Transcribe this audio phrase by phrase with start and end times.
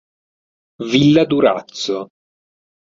[0.89, 2.09] Villa Durazzo